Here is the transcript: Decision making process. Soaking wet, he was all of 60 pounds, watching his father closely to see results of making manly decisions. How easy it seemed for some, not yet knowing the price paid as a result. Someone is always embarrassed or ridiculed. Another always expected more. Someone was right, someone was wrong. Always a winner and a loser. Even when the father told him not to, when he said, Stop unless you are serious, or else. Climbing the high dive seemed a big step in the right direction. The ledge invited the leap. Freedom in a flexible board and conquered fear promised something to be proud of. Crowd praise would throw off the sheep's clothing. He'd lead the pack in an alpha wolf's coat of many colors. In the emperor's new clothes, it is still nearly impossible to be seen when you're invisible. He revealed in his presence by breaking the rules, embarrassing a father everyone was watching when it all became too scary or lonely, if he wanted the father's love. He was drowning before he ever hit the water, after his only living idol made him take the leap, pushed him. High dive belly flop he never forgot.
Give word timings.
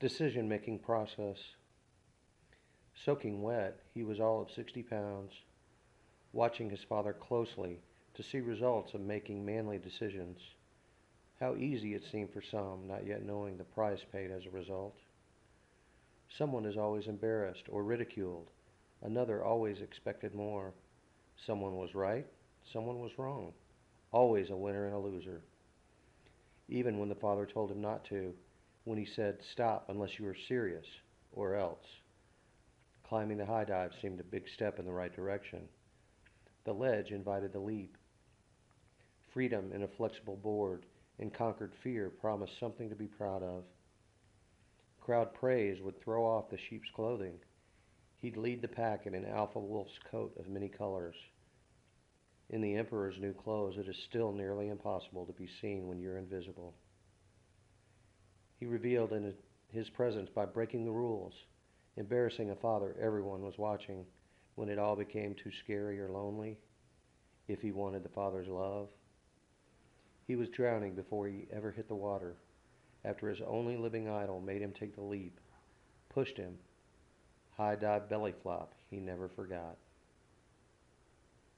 Decision 0.00 0.48
making 0.48 0.80
process. 0.80 1.38
Soaking 3.04 3.42
wet, 3.42 3.78
he 3.94 4.02
was 4.02 4.18
all 4.18 4.42
of 4.42 4.50
60 4.50 4.82
pounds, 4.82 5.32
watching 6.32 6.68
his 6.68 6.82
father 6.82 7.12
closely 7.12 7.80
to 8.14 8.22
see 8.22 8.40
results 8.40 8.94
of 8.94 9.00
making 9.00 9.46
manly 9.46 9.78
decisions. 9.78 10.40
How 11.38 11.54
easy 11.54 11.94
it 11.94 12.02
seemed 12.10 12.32
for 12.32 12.42
some, 12.42 12.88
not 12.88 13.06
yet 13.06 13.24
knowing 13.24 13.56
the 13.56 13.64
price 13.64 14.00
paid 14.10 14.32
as 14.32 14.46
a 14.46 14.50
result. 14.50 14.96
Someone 16.28 16.66
is 16.66 16.76
always 16.76 17.06
embarrassed 17.06 17.64
or 17.68 17.84
ridiculed. 17.84 18.48
Another 19.02 19.44
always 19.44 19.80
expected 19.80 20.34
more. 20.34 20.72
Someone 21.36 21.76
was 21.76 21.94
right, 21.94 22.26
someone 22.72 22.98
was 22.98 23.16
wrong. 23.16 23.52
Always 24.10 24.50
a 24.50 24.56
winner 24.56 24.86
and 24.86 24.94
a 24.94 24.98
loser. 24.98 25.42
Even 26.68 26.98
when 26.98 27.08
the 27.08 27.14
father 27.14 27.46
told 27.46 27.70
him 27.70 27.80
not 27.80 28.04
to, 28.06 28.34
when 28.84 28.98
he 28.98 29.06
said, 29.16 29.38
Stop 29.52 29.86
unless 29.88 30.18
you 30.18 30.26
are 30.26 30.36
serious, 30.48 30.86
or 31.32 31.56
else. 31.56 31.84
Climbing 33.08 33.38
the 33.38 33.46
high 33.46 33.64
dive 33.64 33.92
seemed 34.00 34.20
a 34.20 34.24
big 34.24 34.44
step 34.54 34.78
in 34.78 34.84
the 34.84 34.92
right 34.92 35.14
direction. 35.14 35.60
The 36.64 36.72
ledge 36.72 37.10
invited 37.10 37.52
the 37.52 37.60
leap. 37.60 37.96
Freedom 39.32 39.72
in 39.74 39.82
a 39.82 39.88
flexible 39.88 40.36
board 40.36 40.86
and 41.18 41.32
conquered 41.32 41.72
fear 41.82 42.08
promised 42.08 42.58
something 42.58 42.88
to 42.88 42.96
be 42.96 43.06
proud 43.06 43.42
of. 43.42 43.64
Crowd 45.00 45.34
praise 45.34 45.82
would 45.82 46.00
throw 46.00 46.24
off 46.24 46.50
the 46.50 46.56
sheep's 46.56 46.88
clothing. 46.94 47.34
He'd 48.16 48.38
lead 48.38 48.62
the 48.62 48.68
pack 48.68 49.06
in 49.06 49.14
an 49.14 49.26
alpha 49.26 49.58
wolf's 49.58 49.98
coat 50.10 50.34
of 50.38 50.48
many 50.48 50.68
colors. 50.68 51.16
In 52.48 52.62
the 52.62 52.74
emperor's 52.74 53.18
new 53.20 53.34
clothes, 53.34 53.76
it 53.76 53.88
is 53.88 53.96
still 54.08 54.32
nearly 54.32 54.68
impossible 54.68 55.26
to 55.26 55.32
be 55.32 55.48
seen 55.60 55.88
when 55.88 55.98
you're 55.98 56.16
invisible. 56.16 56.74
He 58.64 58.70
revealed 58.70 59.12
in 59.12 59.34
his 59.68 59.90
presence 59.90 60.30
by 60.30 60.46
breaking 60.46 60.86
the 60.86 60.90
rules, 60.90 61.34
embarrassing 61.98 62.48
a 62.48 62.56
father 62.56 62.96
everyone 62.98 63.42
was 63.42 63.58
watching 63.58 64.06
when 64.54 64.70
it 64.70 64.78
all 64.78 64.96
became 64.96 65.34
too 65.34 65.50
scary 65.52 66.00
or 66.00 66.08
lonely, 66.08 66.56
if 67.46 67.60
he 67.60 67.72
wanted 67.72 68.02
the 68.02 68.08
father's 68.08 68.48
love. 68.48 68.88
He 70.26 70.34
was 70.34 70.48
drowning 70.48 70.94
before 70.94 71.26
he 71.26 71.46
ever 71.52 71.72
hit 71.72 71.88
the 71.88 71.94
water, 71.94 72.36
after 73.04 73.28
his 73.28 73.42
only 73.42 73.76
living 73.76 74.08
idol 74.08 74.40
made 74.40 74.62
him 74.62 74.72
take 74.72 74.94
the 74.94 75.02
leap, 75.02 75.38
pushed 76.08 76.38
him. 76.38 76.56
High 77.58 77.76
dive 77.76 78.08
belly 78.08 78.32
flop 78.42 78.72
he 78.88 78.96
never 78.96 79.28
forgot. 79.28 79.76